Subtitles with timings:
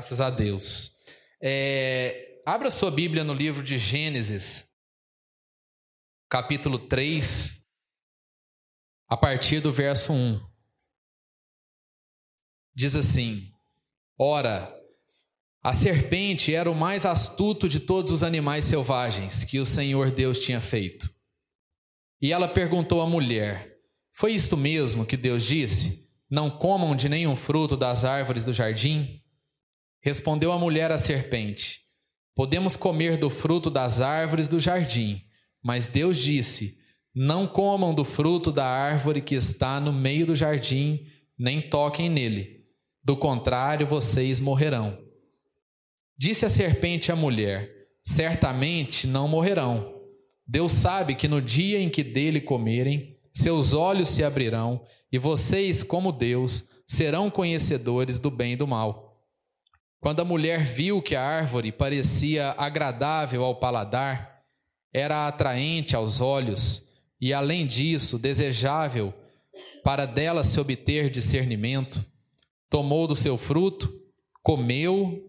[0.00, 0.92] Graças a Deus.
[1.42, 4.66] É, abra sua Bíblia no livro de Gênesis,
[6.26, 7.62] capítulo 3,
[9.06, 10.40] a partir do verso 1.
[12.74, 13.52] Diz assim:
[14.18, 14.74] Ora,
[15.62, 20.38] a serpente era o mais astuto de todos os animais selvagens que o Senhor Deus
[20.38, 21.14] tinha feito.
[22.22, 23.76] E ela perguntou à mulher:
[24.14, 26.08] Foi isto mesmo que Deus disse?
[26.30, 29.19] Não comam de nenhum fruto das árvores do jardim?
[30.02, 31.80] Respondeu a mulher à serpente:
[32.34, 35.22] Podemos comer do fruto das árvores do jardim,
[35.62, 36.78] mas Deus disse:
[37.14, 41.06] Não comam do fruto da árvore que está no meio do jardim,
[41.38, 42.60] nem toquem nele.
[43.04, 44.98] Do contrário, vocês morrerão.
[46.16, 47.70] Disse a serpente à mulher:
[48.04, 49.94] Certamente não morrerão.
[50.46, 55.82] Deus sabe que no dia em que dele comerem, seus olhos se abrirão e vocês,
[55.82, 59.09] como Deus, serão conhecedores do bem e do mal.
[60.00, 64.42] Quando a mulher viu que a árvore parecia agradável ao paladar,
[64.92, 66.82] era atraente aos olhos
[67.20, 69.12] e, além disso, desejável
[69.84, 72.04] para dela se obter discernimento,
[72.70, 73.92] tomou do seu fruto,
[74.42, 75.22] comeu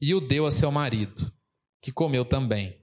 [0.00, 1.32] e o deu a seu marido,
[1.80, 2.76] que comeu também.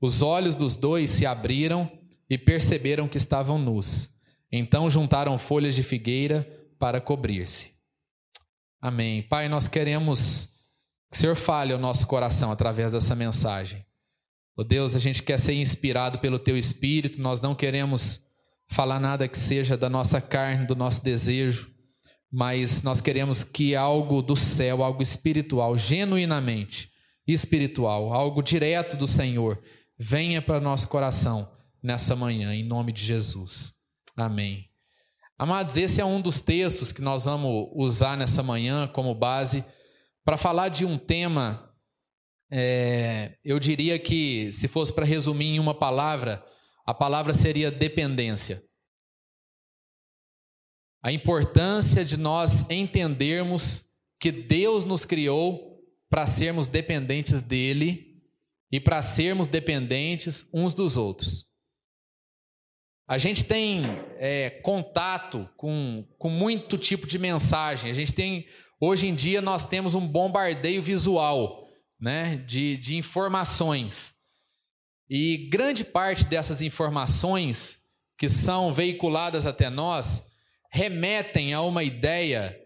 [0.00, 1.90] Os olhos dos dois se abriram
[2.28, 4.08] e perceberam que estavam nus.
[4.50, 7.74] Então juntaram folhas de figueira para cobrir-se.
[8.80, 9.22] Amém.
[9.22, 10.48] Pai, nós queremos
[11.10, 13.84] que o Senhor fale ao nosso coração através dessa mensagem.
[14.56, 18.24] Oh Deus, a gente quer ser inspirado pelo Teu Espírito, nós não queremos
[18.68, 21.70] falar nada que seja da nossa carne, do nosso desejo,
[22.30, 26.90] mas nós queremos que algo do céu, algo espiritual, genuinamente
[27.26, 29.60] espiritual, algo direto do Senhor,
[29.98, 31.50] venha para o nosso coração
[31.82, 33.74] nessa manhã, em nome de Jesus.
[34.16, 34.68] Amém.
[35.36, 39.64] Amados, esse é um dos textos que nós vamos usar nessa manhã como base
[40.30, 41.74] para falar de um tema.
[42.52, 46.46] É, eu diria que, se fosse para resumir em uma palavra,
[46.86, 48.62] a palavra seria dependência.
[51.02, 53.84] A importância de nós entendermos
[54.20, 58.22] que Deus nos criou para sermos dependentes dele
[58.70, 61.44] e para sermos dependentes uns dos outros.
[63.08, 63.82] A gente tem
[64.20, 67.90] é, contato com, com muito tipo de mensagem.
[67.90, 68.46] A gente tem,
[68.80, 71.68] hoje em dia, nós temos um bombardeio visual
[72.00, 74.14] né, de, de informações.
[75.08, 77.78] E grande parte dessas informações
[78.16, 80.26] que são veiculadas até nós
[80.72, 82.58] remetem a uma ideia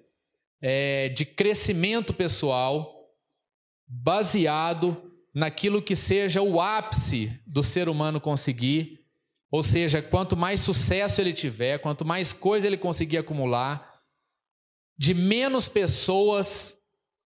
[0.61, 3.11] é, de crescimento pessoal
[3.87, 9.05] baseado naquilo que seja o ápice do ser humano conseguir
[9.55, 13.94] ou seja, quanto mais sucesso ele tiver, quanto mais coisa ele conseguir acumular,
[14.97, 16.77] de menos pessoas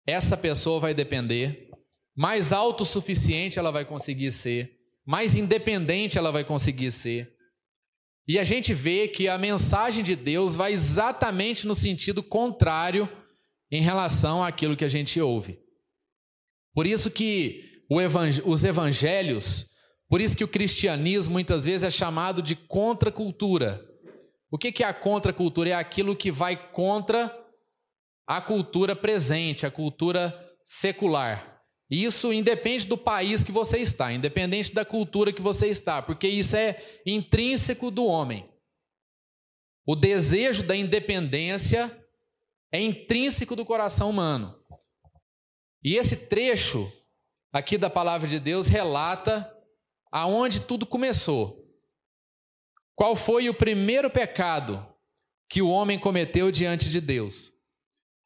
[0.06, 1.70] essa pessoa vai depender,
[2.16, 4.72] mais autossuficiente ela vai conseguir ser,
[5.06, 7.34] mais independente ela vai conseguir ser.
[8.28, 13.10] E a gente vê que a mensagem de Deus vai exatamente no sentido contrário
[13.70, 15.60] em relação àquilo que a gente ouve.
[16.74, 17.84] Por isso que
[18.46, 19.70] os evangelhos
[20.10, 23.86] por isso que o cristianismo muitas vezes é chamado de contracultura.
[24.50, 25.70] O que é a contracultura?
[25.70, 27.34] É aquilo que vai contra
[28.28, 31.64] a cultura presente, a cultura secular.
[31.90, 36.58] Isso independe do país que você está, independente da cultura que você está, porque isso
[36.58, 38.52] é intrínseco do homem.
[39.86, 41.98] O desejo da independência
[42.70, 44.54] é intrínseco do coração humano.
[45.82, 46.92] E esse trecho
[47.54, 49.50] aqui da palavra de Deus relata
[50.12, 51.66] aonde tudo começou.
[52.94, 54.86] Qual foi o primeiro pecado
[55.50, 57.56] que o homem cometeu diante de Deus?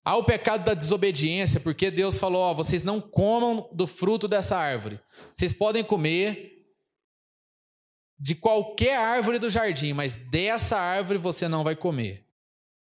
[0.04, 4.58] Há o pecado da desobediência, porque Deus falou: ó, vocês não comam do fruto dessa
[4.58, 5.00] árvore.
[5.34, 6.66] Vocês podem comer
[8.20, 12.26] de qualquer árvore do jardim, mas dessa árvore você não vai comer.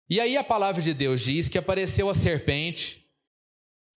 [0.08, 3.08] E aí a palavra de Deus diz que apareceu a serpente,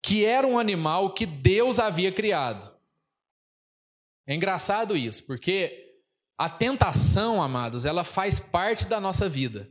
[0.02, 2.72] que era um animal que Deus havia criado.
[4.28, 5.96] É engraçado isso, porque
[6.38, 9.70] a tentação, amados, ela faz parte da nossa vida.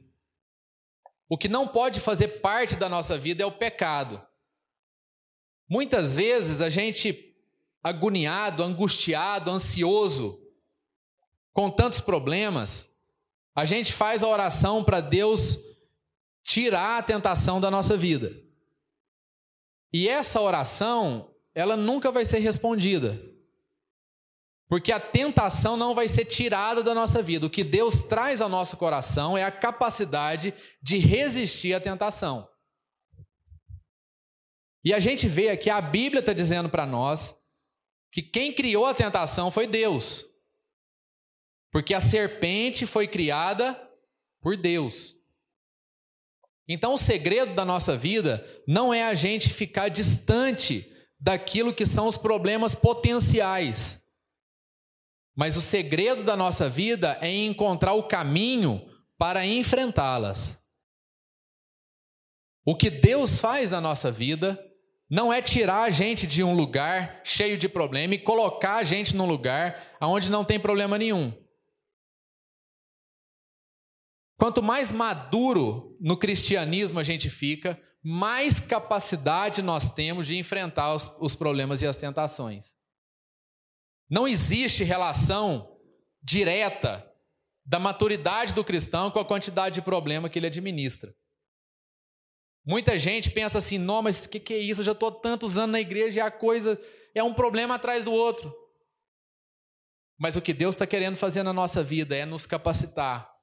[1.32, 4.20] O que não pode fazer parte da nossa vida é o pecado.
[5.66, 7.34] Muitas vezes a gente,
[7.82, 10.38] agoniado, angustiado, ansioso,
[11.50, 12.86] com tantos problemas,
[13.54, 15.58] a gente faz a oração para Deus
[16.44, 18.38] tirar a tentação da nossa vida.
[19.90, 23.18] E essa oração, ela nunca vai ser respondida.
[24.72, 27.44] Porque a tentação não vai ser tirada da nossa vida.
[27.44, 32.48] O que Deus traz ao nosso coração é a capacidade de resistir à tentação.
[34.82, 37.38] E a gente vê aqui, a Bíblia está dizendo para nós
[38.10, 40.24] que quem criou a tentação foi Deus.
[41.70, 43.78] Porque a serpente foi criada
[44.40, 45.14] por Deus.
[46.66, 50.90] Então, o segredo da nossa vida não é a gente ficar distante
[51.20, 54.01] daquilo que são os problemas potenciais.
[55.34, 58.86] Mas o segredo da nossa vida é encontrar o caminho
[59.16, 60.58] para enfrentá-las.
[62.64, 64.62] O que Deus faz na nossa vida
[65.10, 69.14] não é tirar a gente de um lugar cheio de problema e colocar a gente
[69.14, 71.32] num lugar onde não tem problema nenhum.
[74.38, 81.14] Quanto mais maduro no cristianismo a gente fica, mais capacidade nós temos de enfrentar os,
[81.20, 82.74] os problemas e as tentações.
[84.12, 85.74] Não existe relação
[86.22, 87.10] direta
[87.64, 91.16] da maturidade do cristão com a quantidade de problema que ele administra.
[92.62, 94.82] Muita gente pensa assim: não, mas o que, que é isso?
[94.82, 96.78] Eu já estou tantos anos na igreja e a coisa
[97.14, 98.54] é um problema atrás do outro.
[100.18, 103.34] Mas o que Deus está querendo fazer na nossa vida é nos capacitar.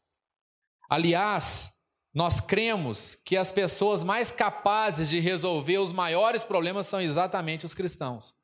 [0.87, 1.71] Aliás,
[2.13, 7.73] nós cremos que as pessoas mais capazes de resolver os maiores problemas são exatamente os
[7.73, 8.35] cristãos.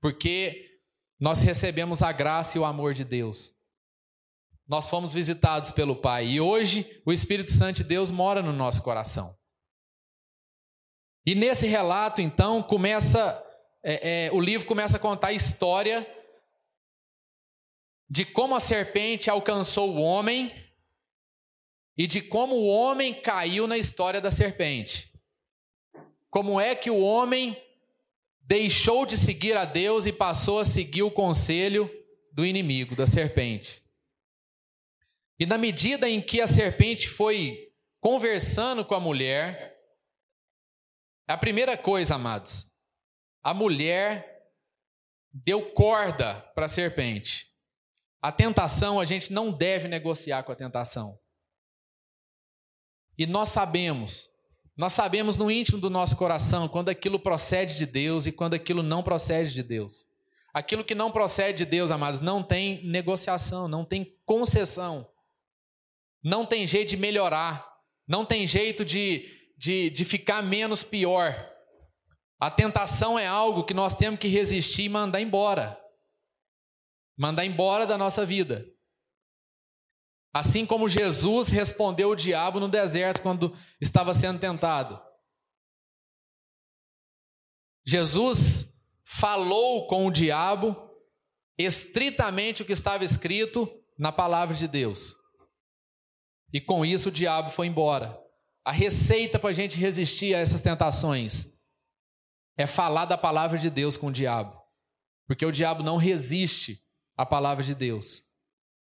[0.00, 0.65] Porque
[1.18, 3.54] nós recebemos a graça e o amor de Deus.
[4.66, 8.82] Nós fomos visitados pelo Pai e hoje o Espírito Santo de Deus mora no nosso
[8.82, 9.36] coração.
[11.24, 13.42] E nesse relato, então, começa
[13.88, 16.04] é, é, o livro começa a contar a história
[18.10, 20.52] de como a serpente alcançou o homem
[21.96, 25.12] e de como o homem caiu na história da serpente.
[26.28, 27.56] Como é que o homem
[28.46, 31.90] deixou de seguir a Deus e passou a seguir o conselho
[32.32, 33.82] do inimigo, da serpente.
[35.38, 39.76] E na medida em que a serpente foi conversando com a mulher,
[41.26, 42.70] a primeira coisa, amados,
[43.42, 44.48] a mulher
[45.32, 47.52] deu corda para a serpente.
[48.22, 51.18] A tentação, a gente não deve negociar com a tentação.
[53.18, 54.30] E nós sabemos,
[54.76, 58.82] nós sabemos no íntimo do nosso coração quando aquilo procede de Deus e quando aquilo
[58.82, 60.06] não procede de Deus.
[60.52, 65.08] Aquilo que não procede de Deus, amados, não tem negociação, não tem concessão.
[66.22, 67.66] Não tem jeito de melhorar.
[68.06, 69.26] Não tem jeito de,
[69.56, 71.34] de, de ficar menos pior.
[72.38, 75.80] A tentação é algo que nós temos que resistir e mandar embora.
[77.16, 78.66] Mandar embora da nossa vida.
[80.36, 85.02] Assim como Jesus respondeu o diabo no deserto quando estava sendo tentado.
[87.86, 88.70] Jesus
[89.02, 90.76] falou com o diabo
[91.56, 93.66] estritamente o que estava escrito
[93.98, 95.16] na palavra de Deus.
[96.52, 98.22] E com isso o diabo foi embora.
[98.62, 101.50] A receita para a gente resistir a essas tentações
[102.58, 104.54] é falar da palavra de Deus com o diabo.
[105.26, 106.84] Porque o diabo não resiste
[107.16, 108.25] à palavra de Deus.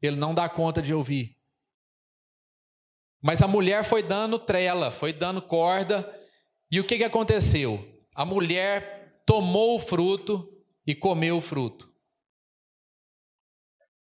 [0.02, 1.38] Ele não dá conta de ouvir.
[3.22, 6.12] Mas a mulher foi dando trela, foi dando corda.
[6.70, 7.88] E o que, que aconteceu?
[8.14, 10.52] A mulher tomou o fruto
[10.84, 11.92] e comeu o fruto.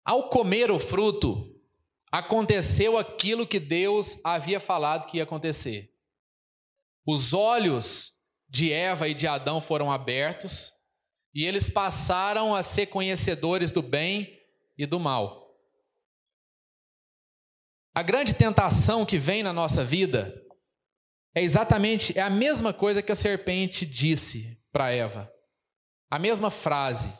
[0.06, 1.54] Ao comer o fruto,
[2.12, 5.92] aconteceu aquilo que Deus havia falado que ia acontecer.
[7.06, 8.14] Os olhos
[8.48, 10.72] de Eva e de Adão foram abertos
[11.34, 14.40] e eles passaram a ser conhecedores do bem
[14.78, 15.47] e do mal.
[17.98, 20.40] A grande tentação que vem na nossa vida
[21.36, 25.28] é exatamente é a mesma coisa que a serpente disse para Eva.
[26.08, 27.12] A mesma frase.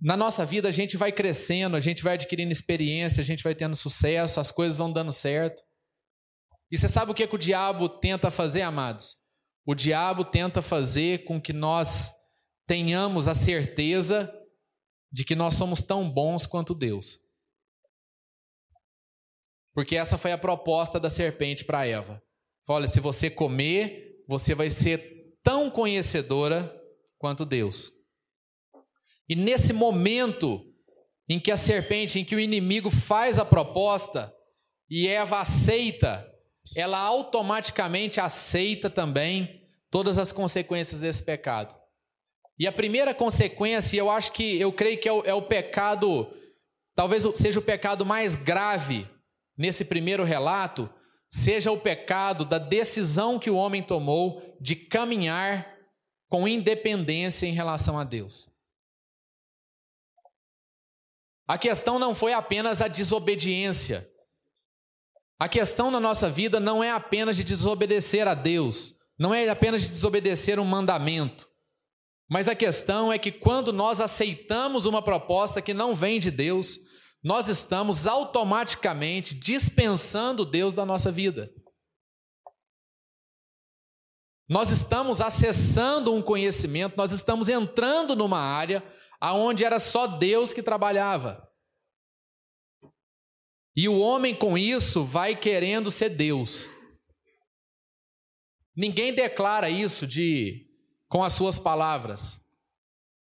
[0.00, 3.56] Na nossa vida, a gente vai crescendo, a gente vai adquirindo experiência, a gente vai
[3.56, 5.60] tendo sucesso, as coisas vão dando certo.
[6.70, 9.16] E você sabe o que, é que o diabo tenta fazer, amados?
[9.66, 12.14] O diabo tenta fazer com que nós
[12.68, 14.32] tenhamos a certeza
[15.10, 17.25] de que nós somos tão bons quanto Deus.
[19.76, 22.22] Porque essa foi a proposta da serpente para Eva.
[22.66, 26.74] Olha, se você comer, você vai ser tão conhecedora
[27.18, 27.92] quanto Deus.
[29.28, 30.64] E nesse momento
[31.28, 34.32] em que a serpente, em que o inimigo faz a proposta
[34.88, 36.26] e Eva aceita,
[36.74, 41.76] ela automaticamente aceita também todas as consequências desse pecado.
[42.58, 46.34] E a primeira consequência, eu acho que, eu creio que é o, é o pecado,
[46.94, 49.06] talvez seja o pecado mais grave
[49.56, 50.92] nesse primeiro relato,
[51.28, 55.74] seja o pecado da decisão que o homem tomou de caminhar
[56.28, 58.48] com independência em relação a Deus.
[61.46, 64.10] A questão não foi apenas a desobediência.
[65.38, 69.82] A questão na nossa vida não é apenas de desobedecer a Deus, não é apenas
[69.82, 71.46] de desobedecer um mandamento,
[72.28, 76.80] mas a questão é que quando nós aceitamos uma proposta que não vem de Deus,
[77.26, 81.52] nós estamos automaticamente dispensando Deus da nossa vida.
[84.48, 88.80] Nós estamos acessando um conhecimento, nós estamos entrando numa área
[89.20, 91.52] aonde era só Deus que trabalhava.
[93.74, 96.68] E o homem com isso vai querendo ser Deus.
[98.72, 100.70] Ninguém declara isso de
[101.08, 102.40] com as suas palavras.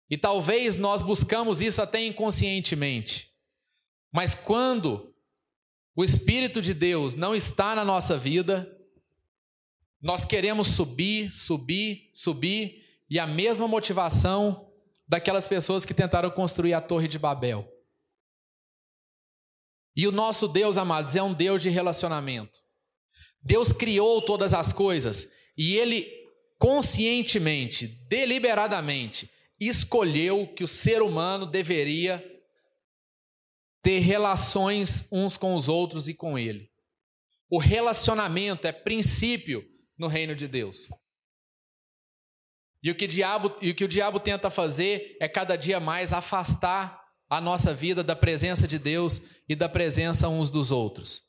[0.09, 3.28] E talvez nós buscamos isso até inconscientemente.
[4.11, 5.13] Mas quando
[5.95, 8.75] o espírito de Deus não está na nossa vida,
[10.01, 14.71] nós queremos subir, subir, subir, e a mesma motivação
[15.07, 17.67] daquelas pessoas que tentaram construir a Torre de Babel.
[19.95, 22.59] E o nosso Deus, amados, é um Deus de relacionamento.
[23.41, 26.07] Deus criou todas as coisas e ele
[26.57, 32.23] conscientemente, deliberadamente, escolheu que o ser humano deveria
[33.81, 36.69] ter relações uns com os outros e com ele.
[37.49, 39.65] O relacionamento é princípio
[39.97, 40.89] no reino de Deus.
[42.81, 46.13] E o que, diabo, e o, que o diabo tenta fazer é cada dia mais
[46.13, 51.21] afastar a nossa vida da presença de Deus e da presença uns dos outros.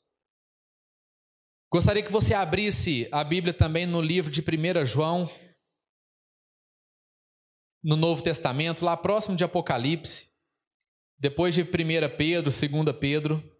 [1.71, 5.29] Gostaria que você abrisse a Bíblia também no livro de 1 João,
[7.83, 10.30] no Novo Testamento, lá próximo de Apocalipse,
[11.21, 11.67] depois de 1
[12.17, 13.57] Pedro, 2 Pedro.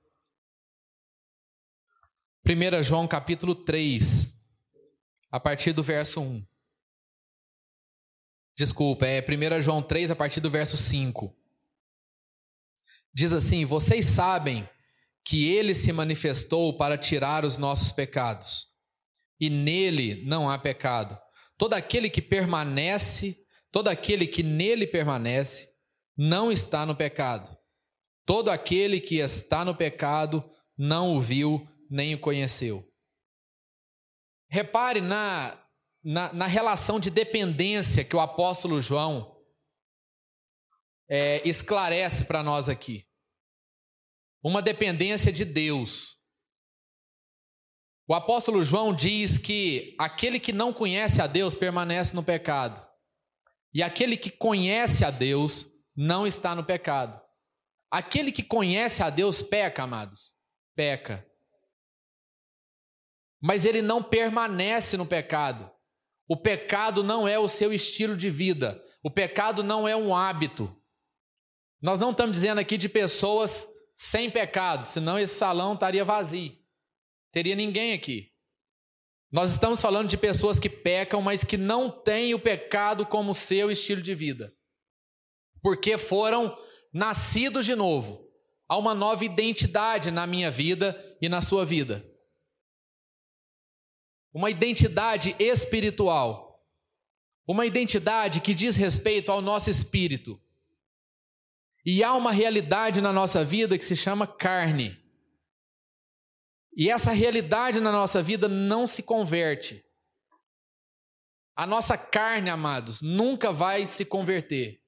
[2.44, 4.34] 1 João capítulo 3,
[5.30, 6.44] a partir do verso 1.
[8.58, 11.38] Desculpa, é 1 João 3, a partir do verso 5.
[13.14, 14.68] Diz assim: Vocês sabem
[15.24, 18.70] que ele se manifestou para tirar os nossos pecados,
[19.40, 21.16] e nele não há pecado.
[21.60, 23.38] Todo aquele que permanece,
[23.72, 25.71] todo aquele que nele permanece,
[26.18, 27.58] não está no pecado.
[28.26, 30.44] Todo aquele que está no pecado
[30.78, 32.88] não o viu nem o conheceu.
[34.50, 35.62] Repare na,
[36.04, 39.38] na, na relação de dependência que o apóstolo João
[41.10, 43.06] é, esclarece para nós aqui.
[44.44, 46.18] Uma dependência de Deus.
[48.08, 52.86] O apóstolo João diz que aquele que não conhece a Deus permanece no pecado,
[53.74, 57.22] e aquele que conhece a Deus não está no pecado.
[57.90, 60.34] Aquele que conhece a Deus peca, amados,
[60.76, 61.30] peca
[63.42, 65.70] mas ele não permanece no pecado.
[66.28, 68.82] O pecado não é o seu estilo de vida.
[69.04, 70.74] O pecado não é um hábito.
[71.82, 76.56] Nós não estamos dizendo aqui de pessoas sem pecado, senão esse salão estaria vazio.
[77.32, 78.32] Teria ninguém aqui.
[79.32, 83.72] Nós estamos falando de pessoas que pecam, mas que não têm o pecado como seu
[83.72, 84.54] estilo de vida.
[85.62, 86.58] Porque foram
[86.94, 88.28] nascidos de novo.
[88.68, 92.12] Há uma nova identidade na minha vida e na sua vida
[94.34, 96.66] uma identidade espiritual,
[97.46, 100.42] uma identidade que diz respeito ao nosso espírito.
[101.86, 104.98] E há uma realidade na nossa vida que se chama carne.
[106.78, 109.84] E essa realidade na nossa vida não se converte.
[111.56, 114.81] A nossa carne, amados, nunca vai se converter.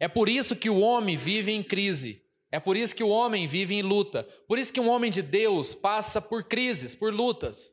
[0.00, 2.22] É por isso que o homem vive em crise.
[2.50, 4.26] É por isso que o homem vive em luta.
[4.46, 7.70] Por isso que um homem de Deus passa por crises, por lutas.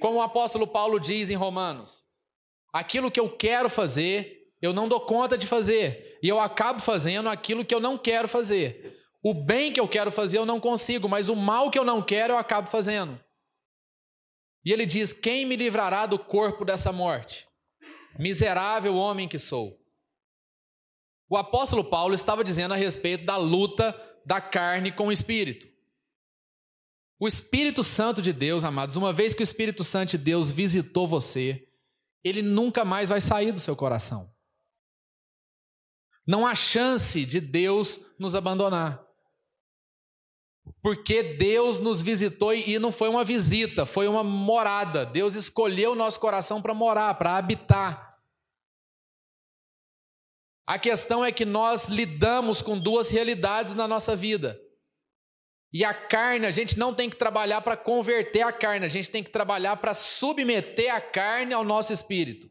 [0.00, 2.02] Como o apóstolo Paulo diz em Romanos:
[2.72, 7.28] aquilo que eu quero fazer, eu não dou conta de fazer, e eu acabo fazendo
[7.28, 8.98] aquilo que eu não quero fazer.
[9.22, 12.00] O bem que eu quero fazer eu não consigo, mas o mal que eu não
[12.00, 13.20] quero eu acabo fazendo.
[14.64, 17.46] E ele diz: Quem me livrará do corpo dessa morte?
[18.18, 19.79] Miserável homem que sou.
[21.30, 23.96] O apóstolo Paulo estava dizendo a respeito da luta
[24.26, 25.70] da carne com o espírito.
[27.20, 31.06] O Espírito Santo de Deus, amados, uma vez que o Espírito Santo de Deus visitou
[31.06, 31.68] você,
[32.24, 34.32] ele nunca mais vai sair do seu coração.
[36.26, 39.06] Não há chance de Deus nos abandonar.
[40.82, 45.04] Porque Deus nos visitou e não foi uma visita, foi uma morada.
[45.04, 48.09] Deus escolheu o nosso coração para morar, para habitar.
[50.70, 54.56] A questão é que nós lidamos com duas realidades na nossa vida.
[55.72, 59.10] E a carne, a gente não tem que trabalhar para converter a carne, a gente
[59.10, 62.48] tem que trabalhar para submeter a carne ao nosso espírito.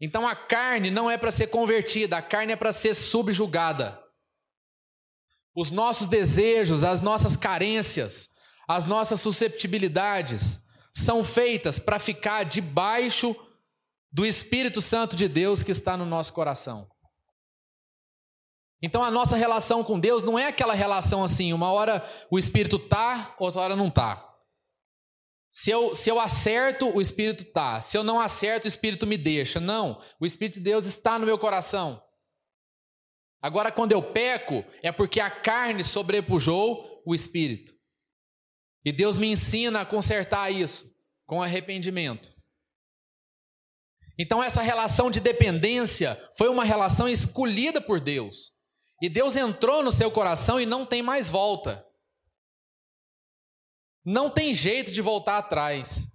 [0.00, 3.96] Então a carne não é para ser convertida, a carne é para ser subjugada.
[5.54, 8.28] os nossos desejos, as nossas carências,
[8.66, 10.60] as nossas susceptibilidades
[10.92, 13.36] são feitas para ficar debaixo
[14.12, 16.88] do Espírito Santo de Deus que está no nosso coração.
[18.82, 22.78] Então a nossa relação com Deus não é aquela relação assim, uma hora o Espírito
[22.78, 24.26] tá, outra hora não tá.
[25.52, 27.80] Se eu, se eu acerto, o Espírito tá.
[27.80, 29.58] Se eu não acerto, o Espírito me deixa.
[29.58, 32.00] Não, o Espírito de Deus está no meu coração.
[33.42, 37.74] Agora, quando eu peco, é porque a carne sobrepujou o Espírito.
[38.84, 40.88] E Deus me ensina a consertar isso
[41.26, 42.32] com arrependimento.
[44.22, 48.52] Então, essa relação de dependência foi uma relação escolhida por Deus.
[49.00, 51.82] E Deus entrou no seu coração e não tem mais volta.
[54.04, 56.06] Não tem jeito de voltar atrás.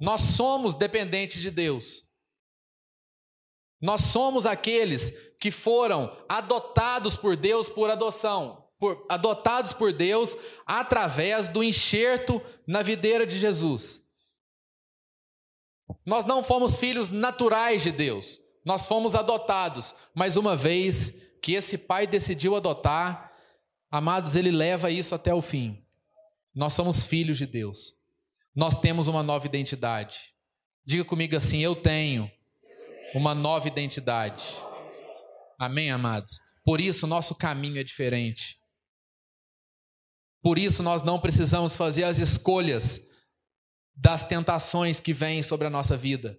[0.00, 2.02] Nós somos dependentes de Deus.
[3.80, 10.34] Nós somos aqueles que foram adotados por Deus por adoção, por, adotados por Deus
[10.66, 14.04] através do enxerto na videira de Jesus.
[16.04, 21.78] Nós não fomos filhos naturais de Deus, nós fomos adotados, mas uma vez que esse
[21.78, 23.32] pai decidiu adotar,
[23.90, 25.84] amados, ele leva isso até o fim.
[26.54, 27.92] Nós somos filhos de Deus.
[28.54, 30.18] Nós temos uma nova identidade.
[30.84, 32.30] Diga comigo assim: eu tenho
[33.14, 34.56] uma nova identidade.
[35.58, 36.38] Amém, amados?
[36.64, 38.58] Por isso, nosso caminho é diferente.
[40.42, 43.00] Por isso, nós não precisamos fazer as escolhas
[43.96, 46.38] das tentações que vêm sobre a nossa vida.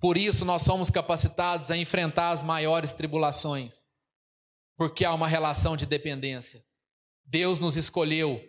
[0.00, 3.76] Por isso, nós somos capacitados a enfrentar as maiores tribulações,
[4.76, 6.62] porque há uma relação de dependência.
[7.24, 8.42] Deus nos escolheu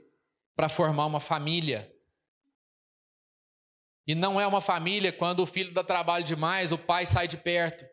[0.55, 1.93] para formar uma família.
[4.07, 7.37] E não é uma família quando o filho dá trabalho demais, o pai sai de
[7.37, 7.85] perto.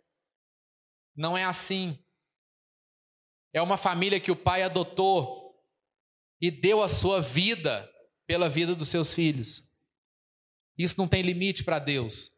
[1.15, 2.03] Não é assim.
[3.53, 5.55] É uma família que o pai adotou
[6.41, 7.92] e deu a sua vida
[8.27, 9.63] pela vida dos seus filhos.
[10.77, 12.31] Isso não tem limite para Deus.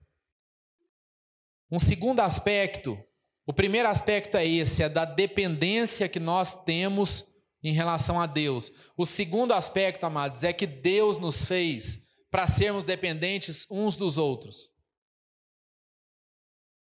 [1.71, 2.99] Um segundo aspecto,
[3.47, 7.27] o primeiro aspecto é esse, é da dependência que nós temos
[7.63, 8.71] em relação a Deus.
[8.97, 14.71] O segundo aspecto, amados, é que Deus nos fez para sermos dependentes uns dos outros.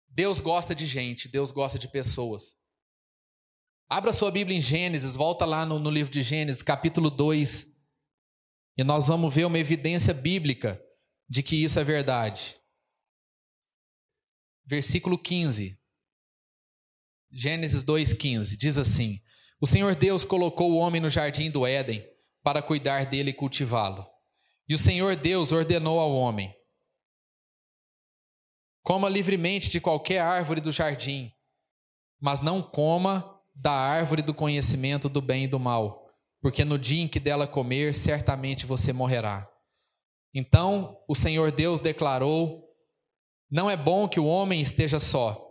[0.09, 2.55] Deus gosta de gente, Deus gosta de pessoas.
[3.89, 7.72] Abra sua Bíblia em Gênesis, volta lá no, no livro de Gênesis, capítulo 2,
[8.77, 10.81] e nós vamos ver uma evidência bíblica
[11.29, 12.55] de que isso é verdade.
[14.65, 15.79] Versículo 15.
[17.31, 19.23] Gênesis 2,15 diz assim:
[19.63, 22.05] o Senhor Deus colocou o homem no jardim do Éden
[22.43, 24.05] para cuidar dele e cultivá-lo.
[24.67, 26.53] E o Senhor Deus ordenou ao homem:
[28.81, 31.31] Coma livremente de qualquer árvore do jardim,
[32.19, 36.02] mas não coma da árvore do conhecimento do bem e do mal,
[36.43, 39.49] porque no dia em que dela comer, certamente você morrerá.
[40.33, 42.69] Então o Senhor Deus declarou:
[43.49, 45.41] Não é bom que o homem esteja só.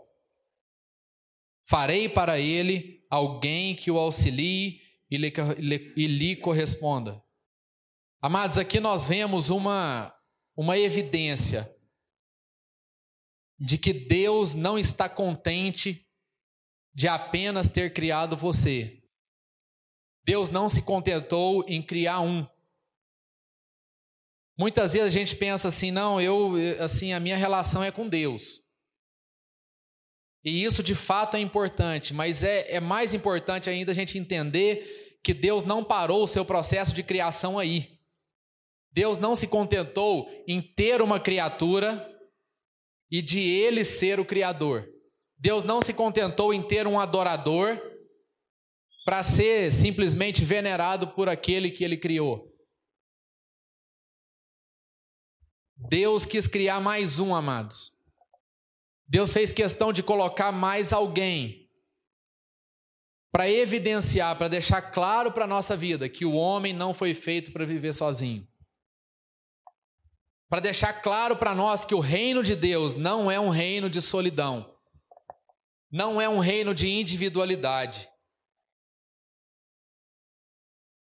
[1.66, 5.32] Farei para ele alguém que o auxilie e lhe,
[5.96, 7.24] e lhe corresponda.
[8.20, 10.14] Amados, aqui nós vemos uma,
[10.54, 11.74] uma evidência
[13.58, 16.06] de que Deus não está contente
[16.94, 19.01] de apenas ter criado você.
[20.24, 22.46] Deus não se contentou em criar um.
[24.56, 28.62] Muitas vezes a gente pensa assim, não, eu assim, a minha relação é com Deus.
[30.44, 35.18] E isso de fato é importante, mas é, é mais importante ainda a gente entender
[35.22, 37.98] que Deus não parou o seu processo de criação aí.
[38.92, 42.08] Deus não se contentou em ter uma criatura
[43.10, 44.86] e de ele ser o criador.
[45.38, 47.80] Deus não se contentou em ter um adorador
[49.04, 52.52] para ser simplesmente venerado por aquele que ele criou.
[55.88, 57.92] Deus quis criar mais um, amados.
[59.06, 61.68] Deus fez questão de colocar mais alguém
[63.32, 67.50] para evidenciar, para deixar claro para a nossa vida que o homem não foi feito
[67.50, 68.46] para viver sozinho.
[70.48, 74.02] Para deixar claro para nós que o reino de Deus não é um reino de
[74.02, 74.78] solidão,
[75.90, 78.11] não é um reino de individualidade.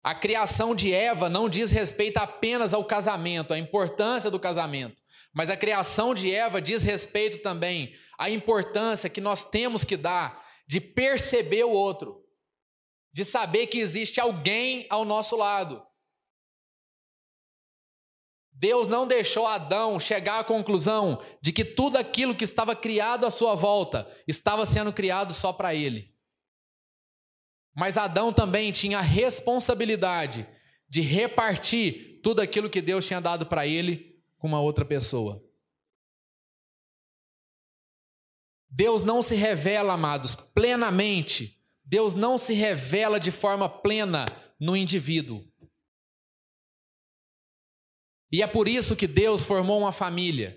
[0.02, 5.02] A criação de Eva não diz respeito apenas ao casamento, à importância do casamento.
[5.32, 10.44] Mas a criação de Eva diz respeito também à importância que nós temos que dar
[10.66, 12.24] de perceber o outro,
[13.12, 15.84] de saber que existe alguém ao nosso lado.
[18.52, 23.30] Deus não deixou Adão chegar à conclusão de que tudo aquilo que estava criado à
[23.30, 26.09] sua volta estava sendo criado só para ele.
[27.74, 30.48] Mas Adão também tinha a responsabilidade
[30.88, 35.42] de repartir tudo aquilo que Deus tinha dado para ele com uma outra pessoa.
[38.68, 41.58] Deus não se revela, amados, plenamente.
[41.84, 44.26] Deus não se revela de forma plena
[44.58, 45.44] no indivíduo.
[48.30, 50.56] E é por isso que Deus formou uma família.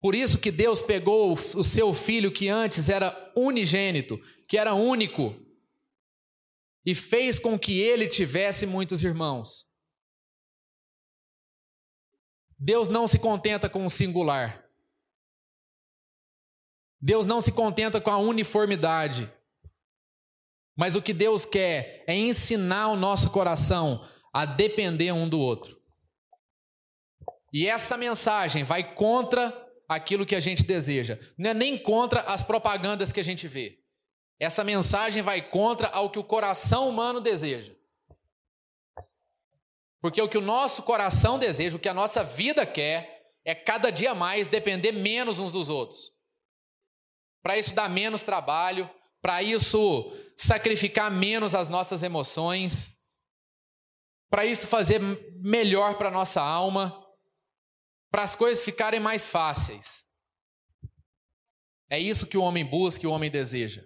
[0.00, 5.34] Por isso que Deus pegou o seu filho que antes era unigênito, que era único,
[6.84, 9.66] e fez com que ele tivesse muitos irmãos.
[12.58, 14.64] Deus não se contenta com o singular.
[17.00, 19.32] Deus não se contenta com a uniformidade.
[20.76, 25.80] Mas o que Deus quer é ensinar o nosso coração a depender um do outro.
[27.52, 32.44] E essa mensagem vai contra aquilo que a gente deseja, não é nem contra as
[32.44, 33.79] propagandas que a gente vê.
[34.40, 37.74] Essa mensagem vai contra ao que o coração humano deseja.
[40.00, 43.90] Porque o que o nosso coração deseja, o que a nossa vida quer, é cada
[43.90, 46.10] dia mais depender menos uns dos outros.
[47.42, 52.96] Para isso dar menos trabalho, para isso sacrificar menos as nossas emoções,
[54.30, 55.00] para isso fazer
[55.36, 57.00] melhor para nossa alma
[58.10, 60.04] para as coisas ficarem mais fáceis.
[61.88, 63.84] É isso que o homem busca e o homem deseja.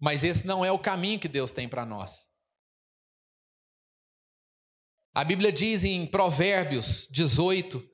[0.00, 2.26] Mas esse não é o caminho que Deus tem para nós.
[5.12, 7.86] A Bíblia diz em Provérbios 18,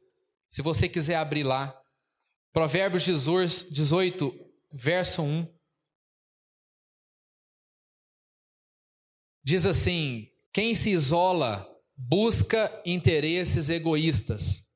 [0.49, 1.79] se você quiser abrir lá,
[2.53, 4.33] Provérbios 18,
[4.73, 5.57] verso 1.
[9.43, 14.67] Diz assim: Quem se isola busca interesses egoístas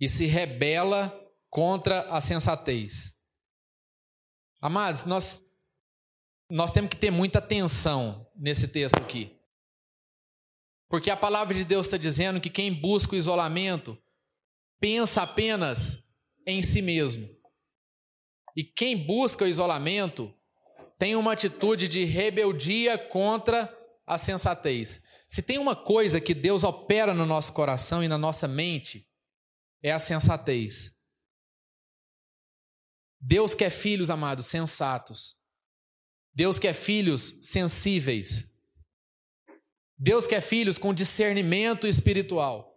[0.00, 1.12] e se rebela
[1.50, 3.12] contra a sensatez.
[4.60, 5.43] Amados, nós,
[6.54, 9.36] nós temos que ter muita atenção nesse texto aqui.
[10.88, 14.00] Porque a palavra de Deus está dizendo que quem busca o isolamento
[14.78, 16.00] pensa apenas
[16.46, 17.28] em si mesmo.
[18.54, 20.32] E quem busca o isolamento
[20.96, 25.02] tem uma atitude de rebeldia contra a sensatez.
[25.26, 29.10] Se tem uma coisa que Deus opera no nosso coração e na nossa mente,
[29.82, 30.94] é a sensatez.
[33.20, 35.36] Deus quer filhos, amados, sensatos.
[36.34, 38.52] Deus quer filhos sensíveis.
[39.96, 42.74] Deus quer filhos com discernimento espiritual.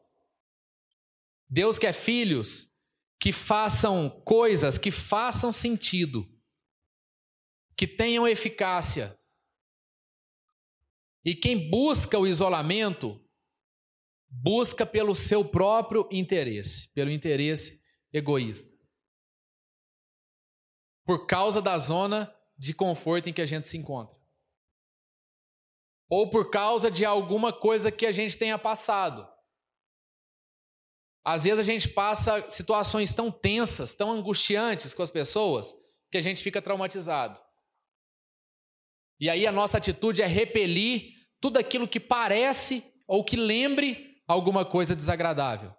[1.50, 2.72] Deus quer filhos
[3.20, 6.30] que façam coisas que façam sentido,
[7.76, 9.18] que tenham eficácia,
[11.28, 13.22] e quem busca o isolamento,
[14.30, 17.82] busca pelo seu próprio interesse, pelo interesse
[18.14, 18.72] egoísta.
[21.06, 24.16] Por causa da zona de conforto em que a gente se encontra.
[26.10, 29.28] Ou por causa de alguma coisa que a gente tenha passado.
[31.24, 35.76] Às vezes a gente passa situações tão tensas, tão angustiantes com as pessoas,
[36.10, 37.42] que a gente fica traumatizado.
[39.20, 44.66] E aí a nossa atitude é repelir tudo aquilo que parece ou que lembre alguma
[44.66, 45.76] coisa desagradável.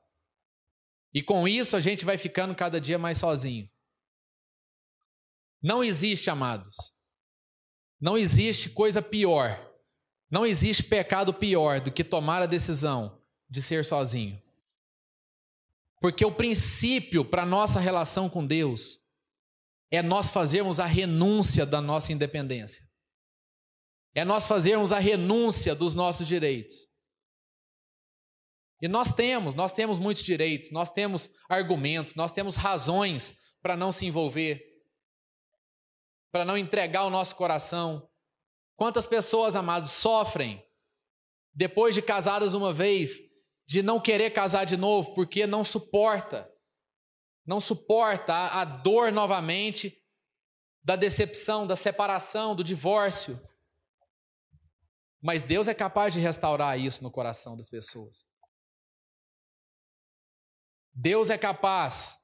[1.14, 3.68] E com isso a gente vai ficando cada dia mais sozinho.
[5.62, 6.74] Não existe, amados.
[8.00, 9.66] Não existe coisa pior.
[10.30, 14.40] Não existe pecado pior do que tomar a decisão de ser sozinho.
[16.00, 18.98] Porque o princípio para nossa relação com Deus
[19.90, 22.86] é nós fazermos a renúncia da nossa independência.
[24.14, 26.86] É nós fazermos a renúncia dos nossos direitos.
[28.80, 33.90] E nós temos, nós temos muitos direitos, nós temos argumentos, nós temos razões para não
[33.90, 34.62] se envolver,
[36.30, 38.08] para não entregar o nosso coração.
[38.76, 40.64] Quantas pessoas, amados, sofrem
[41.54, 43.18] depois de casadas uma vez,
[43.66, 46.48] de não querer casar de novo, porque não suporta,
[47.44, 50.00] não suporta a, a dor novamente
[50.84, 53.40] da decepção, da separação, do divórcio.
[55.20, 58.24] Mas Deus é capaz de restaurar isso no coração das pessoas.
[60.94, 62.16] Deus é capaz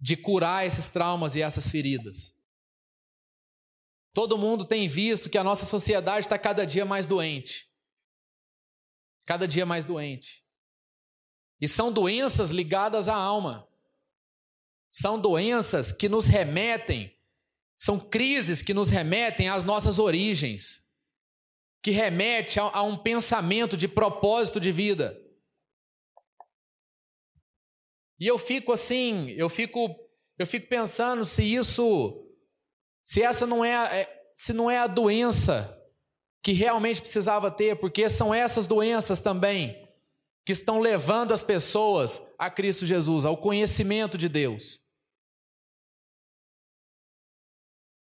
[0.00, 2.33] de curar esses traumas e essas feridas.
[4.14, 7.68] Todo mundo tem visto que a nossa sociedade está cada dia mais doente.
[9.26, 10.42] Cada dia mais doente.
[11.60, 13.68] E são doenças ligadas à alma.
[14.90, 17.12] São doenças que nos remetem,
[17.76, 20.84] são crises que nos remetem às nossas origens
[21.84, 25.20] que remete a, a um pensamento de propósito de vida.
[28.18, 29.94] E eu fico assim, eu fico,
[30.38, 32.23] eu fico pensando se isso,
[33.04, 35.80] se essa não é, é se não é a doença
[36.42, 39.88] que realmente precisava ter, porque são essas doenças também
[40.44, 44.80] que estão levando as pessoas a Cristo Jesus, ao conhecimento de Deus.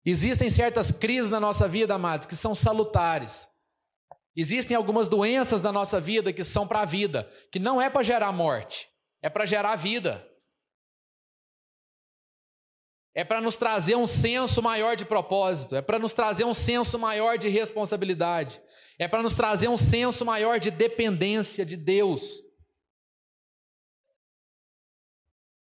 [0.06, 3.48] Existem certas crises na nossa vida, amados, que são salutares.
[4.36, 8.02] Existem algumas doenças da nossa vida que são para a vida, que não é para
[8.02, 8.90] gerar morte,
[9.22, 10.26] é para gerar vida.
[13.14, 16.98] É para nos trazer um senso maior de propósito, é para nos trazer um senso
[16.98, 18.62] maior de responsabilidade,
[18.98, 22.22] é para nos trazer um senso maior de dependência de Deus.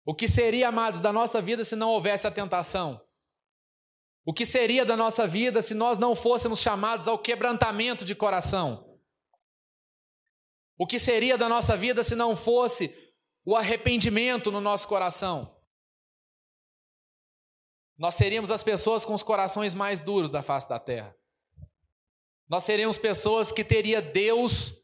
[0.06, 3.02] O que seria, amados, da nossa vida se não houvesse a tentação?
[4.24, 8.98] O que seria da nossa vida se nós não fôssemos chamados ao quebrantamento de coração?
[10.78, 12.94] O que seria da nossa vida se não fosse
[13.46, 15.55] o arrependimento no nosso coração?
[17.98, 21.16] Nós seríamos as pessoas com os corações mais duros da face da terra.
[22.48, 24.76] Nós seríamos pessoas que teria Deus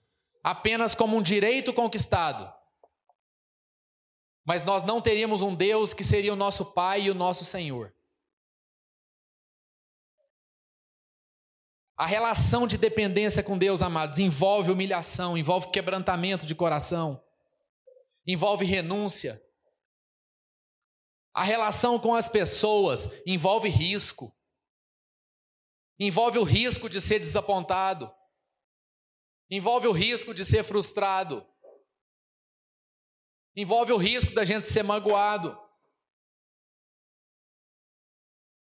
[0.43, 2.52] apenas como um direito conquistado.
[4.43, 7.93] Mas nós não teríamos um Deus que seria o nosso Pai e o nosso Senhor.
[11.95, 17.24] A relação de dependência com Deus, amados, envolve humilhação, envolve quebrantamento de coração,
[18.26, 19.39] envolve renúncia,
[21.34, 24.36] a relação com as pessoas envolve risco.
[26.00, 28.12] Envolve o risco de ser desapontado.
[29.50, 31.48] Envolve o risco de ser frustrado.
[33.56, 35.58] Envolve o risco da gente ser magoado.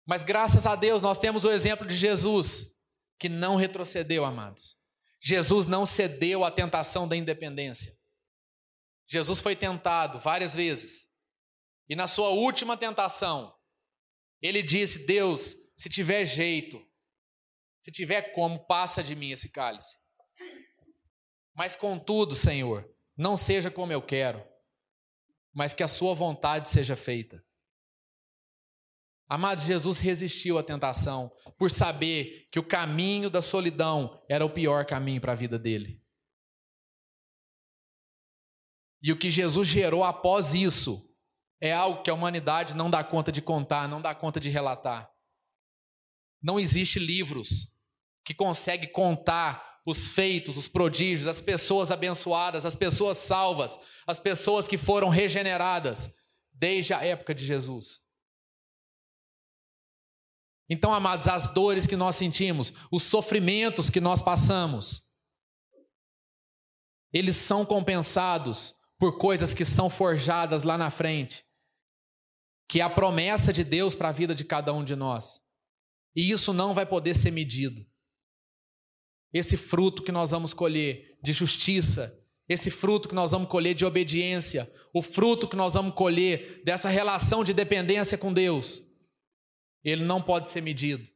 [0.06, 2.66] Mas graças a Deus nós temos o exemplo de Jesus,
[3.18, 4.76] que não retrocedeu, amados.
[5.20, 7.96] Jesus não cedeu à tentação da independência.
[9.06, 11.08] Jesus foi tentado várias vezes.
[11.88, 13.54] E na sua última tentação,
[14.40, 16.80] ele disse: Deus, se tiver jeito,
[17.80, 19.96] se tiver como, passa de mim esse cálice.
[21.54, 24.44] Mas contudo, Senhor, não seja como eu quero,
[25.52, 27.44] mas que a sua vontade seja feita.
[29.26, 34.84] Amado, Jesus resistiu à tentação por saber que o caminho da solidão era o pior
[34.84, 36.02] caminho para a vida dele.
[39.02, 41.13] E o que Jesus gerou após isso
[41.64, 45.10] é algo que a humanidade não dá conta de contar, não dá conta de relatar.
[46.42, 47.74] Não existe livros
[48.22, 54.68] que conseguem contar os feitos, os prodígios, as pessoas abençoadas, as pessoas salvas, as pessoas
[54.68, 56.12] que foram regeneradas
[56.52, 58.02] desde a época de Jesus.
[60.68, 65.02] Então, amados, as dores que nós sentimos, os sofrimentos que nós passamos,
[67.10, 71.43] eles são compensados por coisas que são forjadas lá na frente
[72.68, 75.40] que é a promessa de Deus para a vida de cada um de nós.
[76.14, 77.84] E isso não vai poder ser medido.
[79.32, 83.84] Esse fruto que nós vamos colher de justiça, esse fruto que nós vamos colher de
[83.84, 88.82] obediência, o fruto que nós vamos colher dessa relação de dependência com Deus,
[89.82, 91.06] ele não pode ser medido.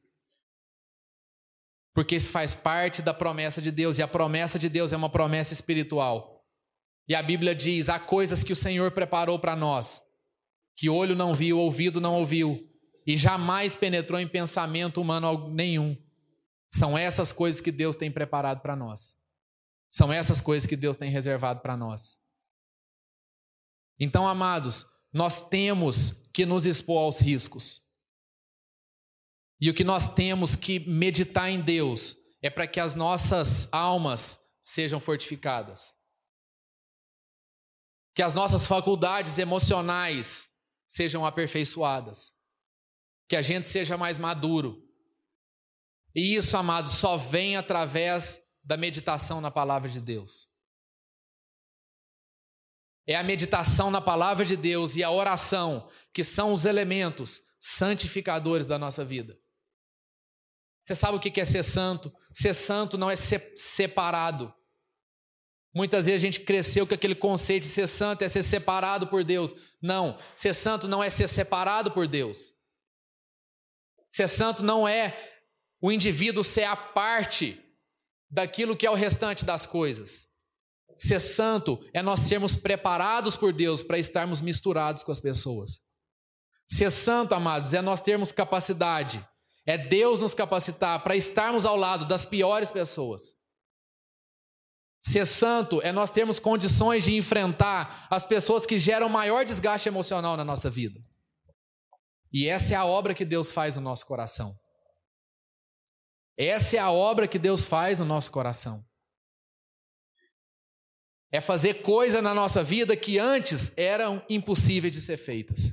[1.95, 5.11] Porque isso faz parte da promessa de Deus, e a promessa de Deus é uma
[5.11, 6.45] promessa espiritual.
[7.09, 10.01] E a Bíblia diz: há coisas que o Senhor preparou para nós,
[10.79, 12.65] que olho não viu, ouvido não ouviu,
[13.05, 16.01] e jamais penetrou em pensamento humano nenhum.
[16.71, 19.19] São essas coisas que Deus tem preparado para nós.
[19.91, 22.17] São essas coisas que Deus tem reservado para nós.
[23.99, 27.83] Então, amados, nós temos que nos expor aos riscos.
[29.61, 34.39] E o que nós temos que meditar em Deus é para que as nossas almas
[34.63, 35.93] sejam fortificadas.
[38.15, 40.49] Que as nossas faculdades emocionais
[40.89, 42.33] sejam aperfeiçoadas,
[43.29, 44.83] que a gente seja mais maduro.
[46.15, 50.49] E isso, amado, só vem através da meditação na palavra de Deus.
[53.07, 58.67] É a meditação na palavra de Deus e a oração que são os elementos santificadores
[58.67, 59.39] da nossa vida.
[60.83, 62.13] Você sabe o que é ser santo?
[62.33, 64.55] Ser santo não é ser separado.
[65.79, 69.23] Muitas vezes a gente cresceu com aquele conceito de ser santo é ser separado por
[69.23, 69.55] Deus.
[69.81, 72.53] Não, ser santo não é ser separado por Deus.
[74.11, 75.17] Ser santo não é
[75.81, 77.65] o indivíduo ser a parte
[78.29, 80.27] daquilo que é o restante das coisas.
[80.99, 85.79] Ser santo é nós sermos preparados por Deus para estarmos misturados com as pessoas.
[86.67, 89.25] Ser santo, amados, é nós termos capacidade,
[89.65, 93.38] é Deus nos capacitar para estarmos ao lado das piores pessoas.
[95.01, 100.37] Ser santo é nós termos condições de enfrentar as pessoas que geram maior desgaste emocional
[100.37, 101.01] na nossa vida.
[102.33, 104.59] E essa é a obra que Deus faz no nosso coração.
[106.37, 108.85] Essa é a obra que Deus faz no nosso coração.
[111.31, 115.73] É fazer coisa na nossa vida que antes eram impossíveis de ser feitas.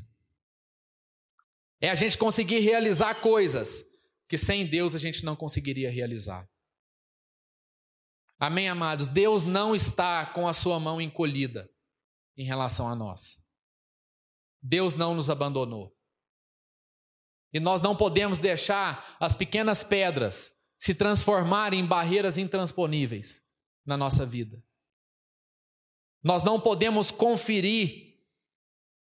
[1.79, 3.85] É a gente conseguir realizar coisas
[4.27, 6.49] que sem Deus a gente não conseguiria realizar.
[8.39, 9.08] Amém, amados?
[9.08, 11.69] Deus não está com a sua mão encolhida
[12.38, 13.38] em relação a nós.
[14.62, 15.95] Deus não nos abandonou.
[17.54, 23.41] E nós não podemos deixar as pequenas pedras se transformarem em barreiras intransponíveis
[23.86, 24.62] na nossa vida.
[26.21, 28.19] Nós não podemos conferir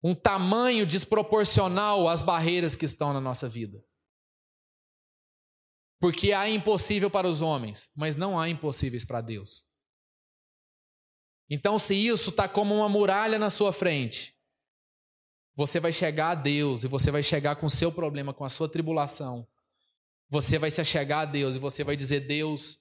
[0.02, 3.82] um tamanho desproporcional às barreiras que estão na nossa vida.
[6.00, 9.64] Porque há impossível para os homens, mas não há impossíveis para Deus.
[11.48, 14.34] Então, se isso está como uma muralha na sua frente,
[15.54, 18.48] você vai chegar a Deus e você vai chegar com o seu problema, com a
[18.48, 19.46] sua tribulação.
[20.28, 22.78] Você vai se chegar a Deus e você vai dizer: Deus,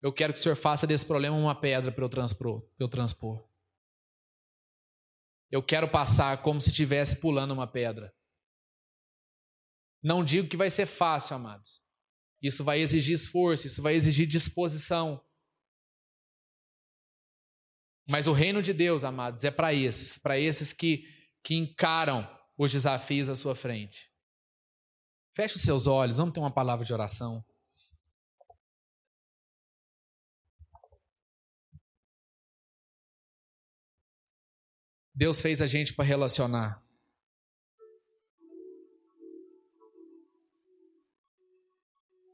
[0.00, 3.48] eu quero que o Senhor faça desse problema uma pedra para eu eu transpor.
[5.50, 8.12] Eu quero passar como se estivesse pulando uma pedra.
[10.02, 11.83] Não digo que vai ser fácil, amados.
[12.44, 15.18] Isso vai exigir esforço, isso vai exigir disposição.
[18.06, 21.08] Mas o reino de Deus, amados, é para esses, para esses que,
[21.42, 22.28] que encaram
[22.58, 24.12] os desafios à sua frente.
[25.34, 27.42] Feche os seus olhos, vamos ter uma palavra de oração.
[35.14, 36.83] Deus fez a gente para relacionar.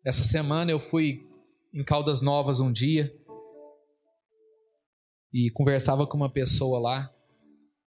[0.03, 1.27] Essa semana eu fui
[1.75, 3.15] em Caldas Novas um dia
[5.33, 7.15] e conversava com uma pessoa lá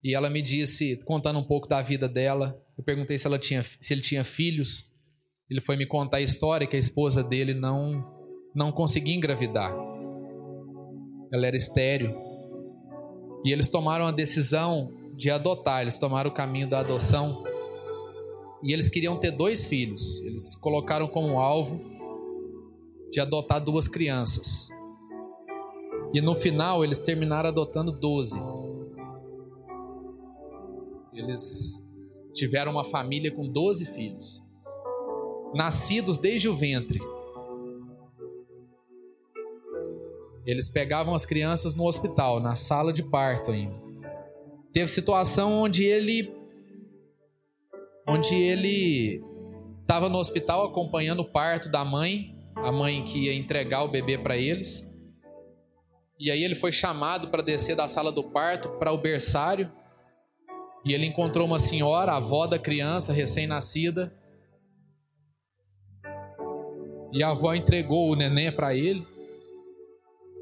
[0.04, 3.64] e ela me disse, contando um pouco da vida dela, eu perguntei se ela tinha,
[3.64, 4.86] se ele tinha filhos.
[5.50, 8.14] Ele foi me contar a história que a esposa dele não
[8.54, 9.76] não conseguia engravidar.
[11.34, 12.16] Ela era estéril.
[13.44, 17.44] E eles tomaram a decisão de adotar, eles tomaram o caminho da adoção.
[18.64, 20.22] E eles queriam ter dois filhos.
[20.22, 21.95] Eles colocaram como alvo
[23.16, 24.70] de adotar duas crianças.
[26.14, 28.38] E no final eles terminaram adotando doze.
[31.14, 31.88] Eles
[32.34, 34.46] tiveram uma família com doze filhos,
[35.54, 37.00] nascidos desde o ventre.
[40.46, 43.82] Eles pegavam as crianças no hospital, na sala de parto ainda.
[44.74, 46.36] Teve situação onde ele
[48.06, 49.24] onde ele
[49.80, 54.18] estava no hospital acompanhando o parto da mãe, a mãe que ia entregar o bebê
[54.18, 54.86] para eles.
[56.18, 59.72] E aí ele foi chamado para descer da sala do parto para o berçário.
[60.86, 64.14] E ele encontrou uma senhora, a avó da criança recém-nascida.
[67.12, 69.06] E a avó entregou o neném para ele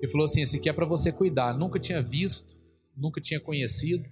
[0.02, 1.58] e falou assim: Esse aqui é para você cuidar.
[1.58, 2.56] Nunca tinha visto,
[2.96, 4.08] nunca tinha conhecido.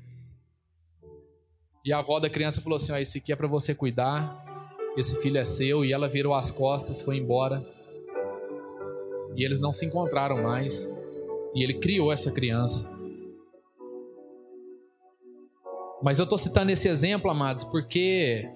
[1.83, 4.41] E a avó da criança falou assim: Esse aqui é para você cuidar.
[4.97, 5.83] Esse filho é seu.
[5.83, 7.65] E ela virou as costas, foi embora.
[9.36, 10.91] E eles não se encontraram mais.
[11.56, 12.89] E ele criou essa criança.
[16.02, 18.50] Mas eu estou citando esse exemplo, amados, porque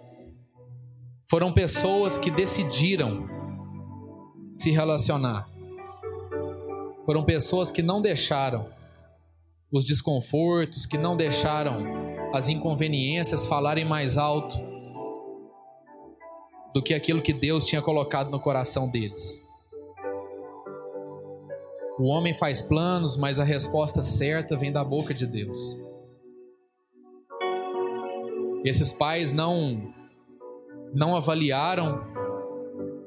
[1.30, 3.28] foram pessoas que decidiram
[4.54, 5.48] se relacionar.
[7.06, 8.68] Foram pessoas que não deixaram
[9.72, 11.86] os desconfortos, que não deixaram
[12.34, 14.58] as inconveniências falarem mais alto
[16.74, 19.45] do que aquilo que Deus tinha colocado no coração deles.
[21.98, 25.80] O homem faz planos, mas a resposta certa vem da boca de Deus.
[28.66, 29.94] Esses pais não
[30.94, 32.06] não avaliaram,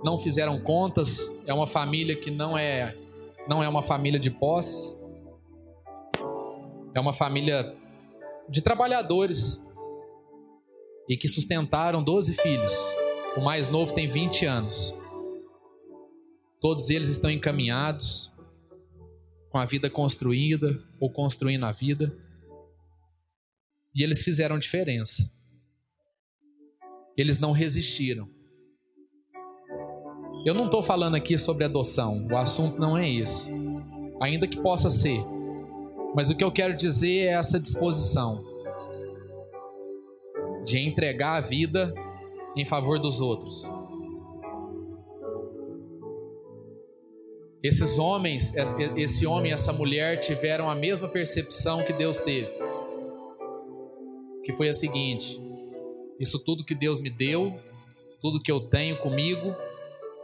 [0.03, 2.97] não fizeram contas, é uma família que não é
[3.47, 4.99] não é uma família de posses,
[6.95, 7.74] é uma família
[8.49, 9.62] de trabalhadores
[11.09, 12.74] e que sustentaram 12 filhos.
[13.36, 14.95] O mais novo tem 20 anos.
[16.61, 18.32] Todos eles estão encaminhados,
[19.59, 22.17] com a vida construída ou construindo a vida.
[23.93, 25.29] E eles fizeram diferença.
[27.17, 28.31] Eles não resistiram.
[30.47, 33.51] Eu não estou falando aqui sobre adoção, o assunto não é esse.
[34.21, 35.21] Ainda que possa ser.
[36.15, 38.45] Mas o que eu quero dizer é essa disposição
[40.65, 41.93] de entregar a vida
[42.57, 43.69] em favor dos outros.
[47.63, 48.53] Esses homens,
[48.97, 52.51] esse homem essa mulher tiveram a mesma percepção que Deus teve.
[54.45, 55.41] Que foi a seguinte:
[56.21, 57.61] isso tudo que Deus me deu,
[58.21, 59.55] tudo que eu tenho comigo,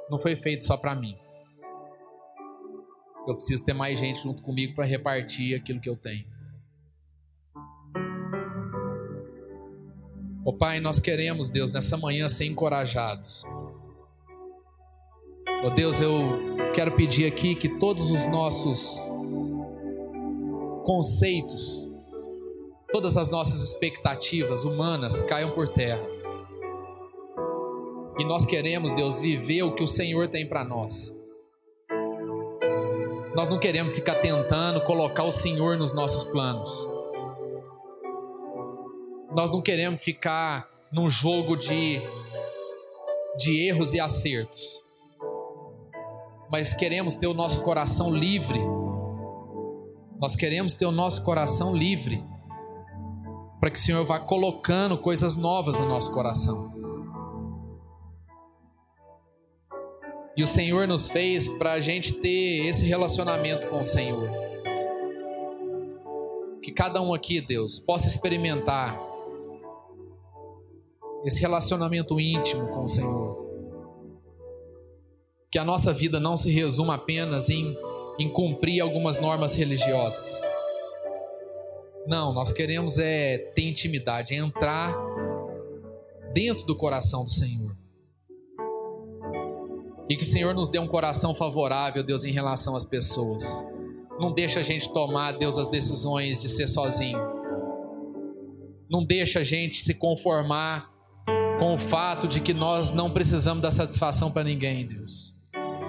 [0.09, 1.17] não foi feito só para mim.
[3.27, 6.25] Eu preciso ter mais gente junto comigo para repartir aquilo que eu tenho.
[10.47, 13.45] Ó oh, Pai, nós queremos, Deus, nessa manhã ser encorajados.
[15.49, 19.09] Ó oh, Deus, eu quero pedir aqui que todos os nossos
[20.85, 21.89] conceitos,
[22.91, 26.05] todas as nossas expectativas humanas caiam por terra.
[28.19, 31.15] E nós queremos, Deus, viver o que o Senhor tem para nós.
[33.37, 36.89] Nós não queremos ficar tentando colocar o Senhor nos nossos planos.
[39.33, 42.01] Nós não queremos ficar num jogo de,
[43.39, 44.84] de erros e acertos.
[46.55, 48.61] Mas queremos ter o nosso coração livre.
[50.21, 52.25] Nós queremos ter o nosso coração livre.
[53.59, 56.73] Para que o Senhor vá colocando coisas novas no nosso coração.
[60.37, 64.29] E o Senhor nos fez para a gente ter esse relacionamento com o Senhor.
[66.63, 68.97] Que cada um aqui, Deus, possa experimentar
[71.25, 73.44] esse relacionamento íntimo com o Senhor.
[75.55, 77.79] Que a nossa vida não se resuma apenas em,
[78.19, 80.41] em cumprir algumas normas religiosas.
[82.09, 84.93] Não, nós queremos é ter intimidade, é entrar
[86.33, 87.73] dentro do coração do Senhor.
[90.09, 93.65] E que o Senhor nos dê um coração favorável, Deus, em relação às pessoas.
[94.19, 97.21] Não deixa a gente tomar, Deus, as decisões de ser sozinho.
[98.91, 100.91] Não deixa a gente se conformar
[101.61, 105.34] com o fato de que nós não precisamos dar satisfação para ninguém, Deus.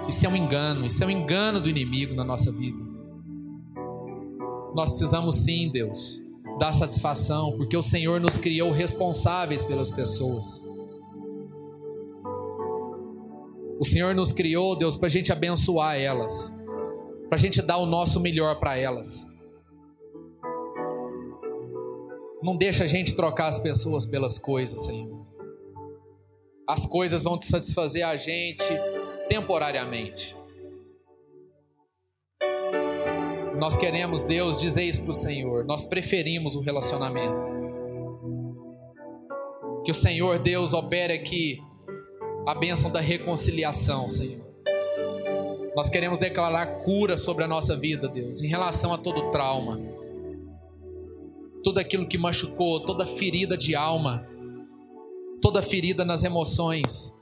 [0.08, 2.78] Isso é um engano, isso é um engano do inimigo na nossa vida.
[4.74, 6.22] Nós precisamos sim, Deus,
[6.58, 10.62] dar satisfação, porque o Senhor nos criou responsáveis pelas pessoas.
[13.80, 16.54] O Senhor nos criou, Deus, para a gente abençoar elas,
[17.28, 19.26] para a gente dar o nosso melhor para elas.
[22.42, 25.26] Não deixa a gente trocar as pessoas pelas coisas, Senhor.
[26.68, 28.64] As coisas vão te satisfazer a gente
[29.28, 30.36] temporariamente.
[33.58, 35.64] Nós queremos, Deus, dizer isso para o Senhor.
[35.64, 37.56] Nós preferimos o relacionamento.
[39.84, 41.58] Que o Senhor, Deus, opere aqui
[42.46, 44.44] a bênção da reconciliação, Senhor.
[45.74, 49.80] Nós queremos declarar cura sobre a nossa vida, Deus, em relação a todo trauma,
[51.62, 54.26] tudo aquilo que machucou, toda ferida de alma,
[55.42, 57.15] toda ferida nas emoções.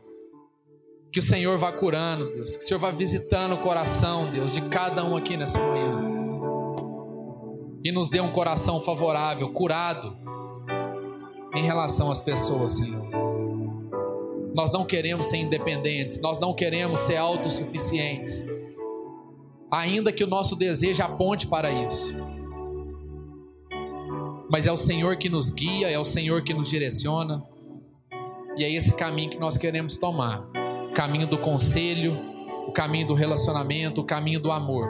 [1.15, 4.63] Que o Senhor vá curando, Deus, que o Senhor vá visitando o coração, Deus, de
[4.63, 6.03] cada um aqui nessa manhã.
[7.85, 10.19] E nos dê um coração favorável, curado,
[11.55, 13.09] em relação às pessoas, Senhor.
[14.57, 18.45] Nós não queremos ser independentes, nós não queremos ser autossuficientes,
[19.71, 22.13] ainda que o nosso desejo aponte para isso.
[24.51, 27.41] Mas é o Senhor que nos guia, é o Senhor que nos direciona,
[28.57, 30.64] e é esse caminho que nós queremos tomar
[30.95, 32.17] caminho do conselho,
[32.69, 34.89] o caminho do relacionamento, o caminho do amor.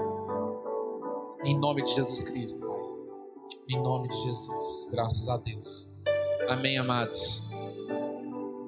[1.43, 2.65] Em nome de Jesus Cristo,
[3.69, 4.89] Em nome de Jesus.
[4.91, 5.91] Graças a Deus.
[6.49, 7.43] Amém, amados.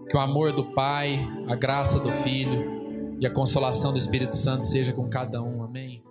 [0.09, 4.65] Que o amor do Pai, a graça do Filho e a consolação do Espírito Santo
[4.65, 5.63] seja com cada um.
[5.63, 6.03] Amém.